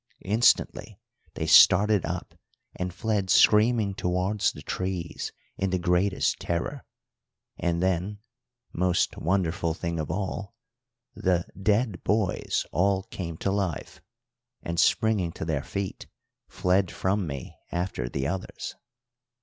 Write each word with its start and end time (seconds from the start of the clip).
Instantly 0.25 0.97
they 1.35 1.45
started 1.45 2.05
up 2.07 2.33
and 2.75 2.91
fled 2.91 3.29
screaming 3.29 3.93
towards 3.93 4.51
the 4.51 4.63
trees 4.63 5.31
in 5.57 5.69
the 5.69 5.77
greatest 5.77 6.39
terror; 6.39 6.83
and 7.59 7.83
then, 7.83 8.17
most 8.73 9.15
wonderful 9.15 9.75
thing 9.75 9.99
of 9.99 10.09
all, 10.09 10.55
the 11.13 11.45
dead 11.61 12.03
boys 12.03 12.65
all 12.71 13.03
came 13.11 13.37
to 13.37 13.51
life, 13.51 14.01
and, 14.63 14.79
springing 14.79 15.31
to 15.33 15.45
their 15.45 15.61
feet, 15.63 16.07
fled 16.47 16.89
from 16.89 17.27
me 17.27 17.55
after 17.71 18.09
the 18.09 18.25
others. 18.27 18.73